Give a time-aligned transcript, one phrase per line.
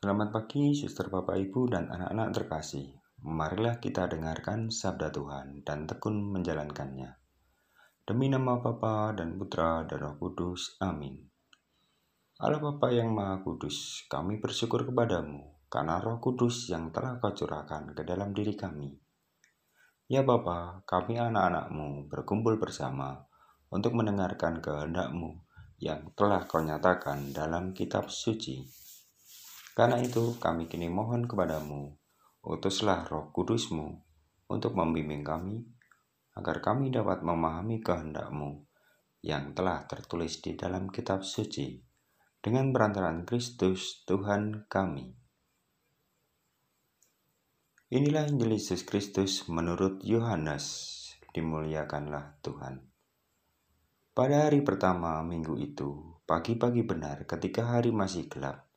[0.00, 2.88] Selamat pagi, suster Bapak Ibu dan anak-anak terkasih.
[3.20, 7.20] Marilah kita dengarkan sabda Tuhan dan tekun menjalankannya.
[8.08, 10.80] Demi nama Bapa dan Putra dan Roh Kudus.
[10.80, 11.20] Amin.
[12.40, 17.92] Allah Bapa yang Maha Kudus, kami bersyukur kepadamu karena Roh Kudus yang telah kau curahkan
[17.92, 18.96] ke dalam diri kami.
[20.08, 23.20] Ya Bapa, kami anak-anakmu berkumpul bersama
[23.68, 25.44] untuk mendengarkan kehendakmu
[25.76, 28.80] yang telah kau nyatakan dalam kitab suci
[29.80, 31.96] karena itu kami kini mohon kepadamu,
[32.44, 33.96] utuslah roh kudusmu
[34.52, 35.64] untuk membimbing kami,
[36.36, 38.68] agar kami dapat memahami kehendakmu
[39.24, 41.80] yang telah tertulis di dalam kitab suci,
[42.44, 45.16] dengan perantaraan Kristus Tuhan kami.
[47.88, 50.92] Inilah Injil Yesus Kristus menurut Yohanes,
[51.32, 52.84] dimuliakanlah Tuhan.
[54.12, 58.69] Pada hari pertama minggu itu, pagi-pagi benar ketika hari masih gelap,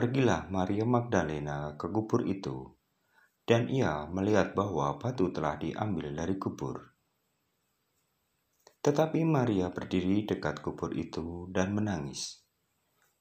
[0.00, 2.72] Pergilah Maria Magdalena ke kubur itu,
[3.44, 6.96] dan ia melihat bahwa batu telah diambil dari kubur.
[8.80, 12.40] Tetapi Maria berdiri dekat kubur itu dan menangis.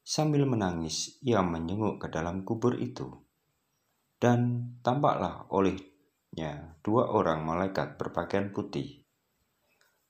[0.08, 3.12] Sambil menangis, ia menyenguk ke dalam kubur itu.
[4.16, 9.03] Dan tampaklah olehnya dua orang malaikat berpakaian putih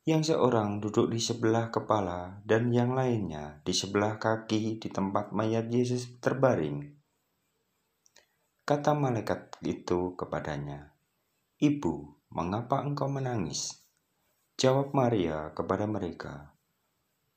[0.10, 5.70] yang seorang duduk di sebelah kepala dan yang lainnya di sebelah kaki di tempat mayat
[5.70, 6.82] Yesus terbaring.
[8.66, 10.98] Kata malaikat itu kepadanya,
[11.62, 13.86] "Ibu, mengapa engkau menangis?"
[14.58, 16.58] Jawab Maria kepada mereka,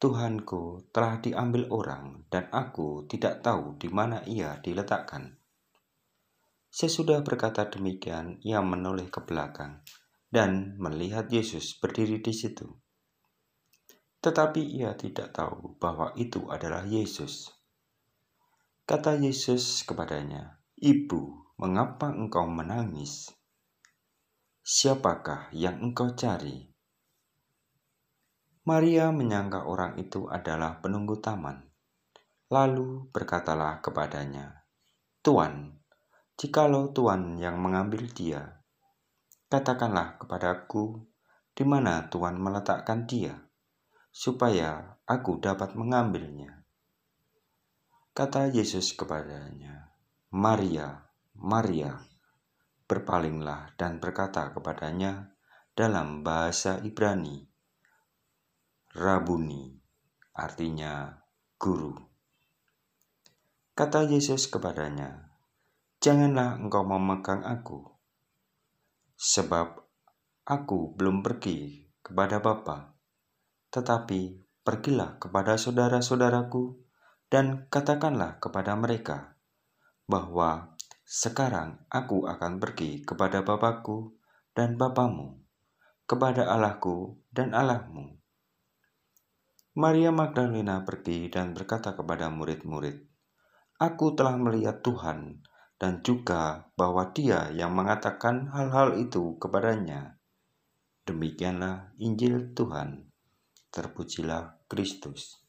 [0.01, 5.37] "Tuhanku telah diambil orang, dan aku tidak tahu di mana ia diletakkan."
[6.73, 9.85] Sesudah berkata demikian, ia menoleh ke belakang
[10.33, 12.65] dan melihat Yesus berdiri di situ.
[14.25, 17.53] Tetapi ia tidak tahu bahwa itu adalah Yesus.
[18.89, 23.29] Kata Yesus kepadanya, "Ibu, mengapa engkau menangis?
[24.65, 26.73] Siapakah yang engkau cari?"
[28.65, 31.67] Maria menyangka orang itu adalah penunggu taman.
[32.47, 34.65] Lalu berkatalah kepadanya,
[35.19, 35.83] "Tuan,
[36.39, 38.62] jikalau Tuan yang mengambil dia,
[39.53, 40.97] Katakanlah kepadaku
[41.53, 43.37] di mana Tuhan meletakkan dia,
[44.09, 46.65] supaya aku dapat mengambilnya.
[48.17, 49.93] Kata Yesus kepadanya,
[50.33, 51.05] Maria,
[51.37, 52.01] Maria,
[52.89, 55.37] berpalinglah dan berkata kepadanya
[55.77, 57.45] dalam bahasa Ibrani,
[58.97, 59.69] Rabuni,
[60.33, 61.13] artinya
[61.61, 61.93] guru.
[63.77, 65.29] Kata Yesus kepadanya,
[66.01, 67.92] Janganlah engkau memegang aku,
[69.23, 69.79] sebab
[70.43, 72.91] aku belum pergi kepada Bapa,
[73.71, 76.83] tetapi pergilah kepada saudara-saudaraku
[77.31, 79.39] dan katakanlah kepada mereka
[80.11, 80.75] bahwa
[81.07, 84.19] sekarang aku akan pergi kepada Bapakku
[84.59, 85.39] dan Bapamu,
[86.03, 88.19] kepada Allahku dan Allahmu.
[89.79, 93.07] Maria Magdalena pergi dan berkata kepada murid-murid,
[93.79, 95.47] Aku telah melihat Tuhan
[95.83, 100.15] dan juga bahwa Dia yang mengatakan hal-hal itu kepadanya.
[101.03, 103.11] Demikianlah Injil Tuhan.
[103.75, 105.43] Terpujilah Kristus.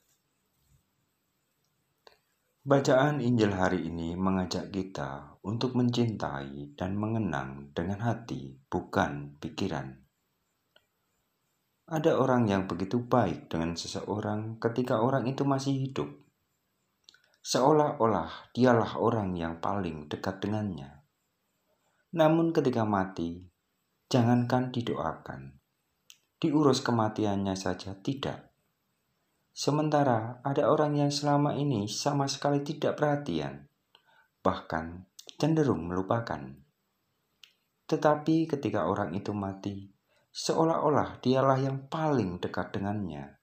[2.65, 10.01] Bacaan Injil hari ini mengajak kita untuk mencintai dan mengenang dengan hati, bukan pikiran.
[11.93, 16.09] Ada orang yang begitu baik dengan seseorang ketika orang itu masih hidup,
[17.43, 21.03] seolah-olah dialah orang yang paling dekat dengannya.
[22.15, 23.43] Namun ketika mati,
[24.07, 25.59] jangankan didoakan,
[26.39, 28.55] diurus kematiannya saja tidak.
[29.51, 33.67] Sementara ada orang yang selama ini sama sekali tidak perhatian,
[34.39, 36.47] bahkan cenderung melupakan.
[37.91, 39.91] Tetapi ketika orang itu mati,
[40.31, 43.35] seolah-olah dialah yang paling dekat dengannya.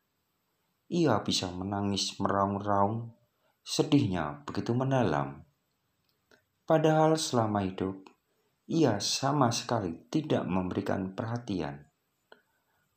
[0.88, 3.19] Ia bisa menangis meraung-raung
[3.60, 5.44] Sedihnya begitu mendalam.
[6.66, 8.06] Padahal selama hidup,
[8.70, 11.90] ia sama sekali tidak memberikan perhatian.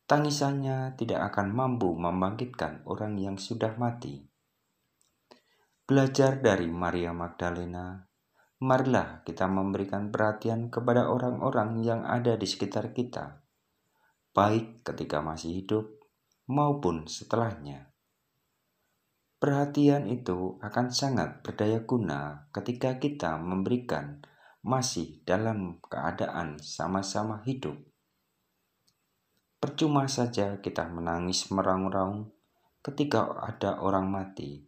[0.05, 4.29] Tangisannya tidak akan mampu membangkitkan orang yang sudah mati.
[5.87, 8.05] Belajar dari Maria Magdalena,
[8.61, 13.41] marilah kita memberikan perhatian kepada orang-orang yang ada di sekitar kita,
[14.31, 15.85] baik ketika masih hidup
[16.47, 17.92] maupun setelahnya.
[19.43, 24.23] Perhatian itu akan sangat berdaya guna ketika kita memberikan
[24.63, 27.75] masih dalam keadaan sama-sama hidup.
[29.59, 32.31] Percuma saja kita menangis meraung-raung
[32.79, 34.63] ketika ada orang mati,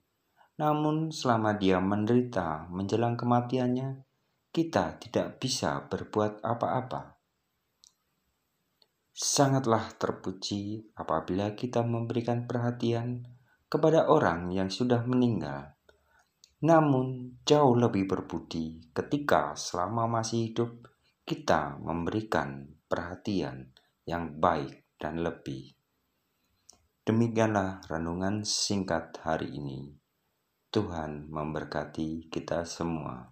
[0.59, 4.03] Namun, selama dia menderita menjelang kematiannya,
[4.51, 7.15] kita tidak bisa berbuat apa-apa.
[9.15, 13.34] Sangatlah terpuji apabila kita memberikan perhatian
[13.65, 15.75] kepada orang yang sudah meninggal.
[16.65, 20.71] Namun, jauh lebih berbudi ketika selama masih hidup
[21.25, 23.73] kita memberikan perhatian
[24.05, 25.73] yang baik dan lebih.
[27.05, 29.93] Demikianlah renungan singkat hari ini.
[30.73, 33.29] Tuhan memberkati kita semua.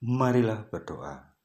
[0.00, 1.36] Marilah berdoa.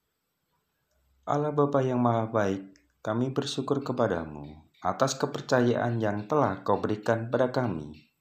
[1.27, 2.71] Allah Bapa yang Maha Baik,
[3.03, 8.11] kami bersyukur kepadamu atas kepercayaan yang telah kau berikan pada kami.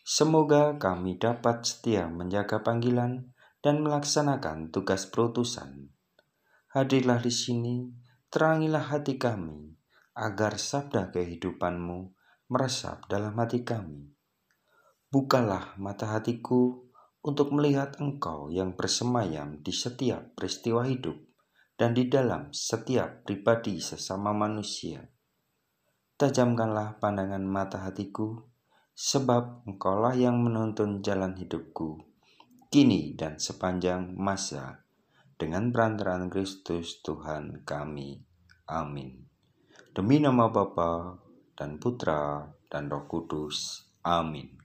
[0.00, 3.30] Semoga kami dapat setia menjaga panggilan
[3.60, 5.92] dan melaksanakan tugas perutusan.
[6.72, 7.76] Hadirlah di sini,
[8.32, 9.76] terangilah hati kami,
[10.16, 12.14] agar sabda kehidupanmu
[12.50, 14.10] meresap dalam hati kami.
[15.10, 16.90] Bukalah mata hatiku
[17.20, 21.18] untuk melihat Engkau yang bersemayam di setiap peristiwa hidup
[21.76, 25.04] dan di dalam setiap pribadi sesama manusia.
[26.20, 28.44] Tajamkanlah pandangan mata hatiku,
[28.92, 31.96] sebab Engkaulah yang menuntun jalan hidupku,
[32.68, 34.84] kini dan sepanjang masa,
[35.40, 38.20] dengan perantaraan Kristus Tuhan kami.
[38.68, 39.32] Amin.
[39.96, 41.16] Demi nama Bapa
[41.56, 43.88] dan Putra dan Roh Kudus.
[44.04, 44.59] Amin.